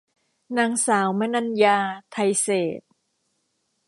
[0.57, 1.77] นางสาวมนัญญา
[2.11, 2.89] ไทยเศรษฐ์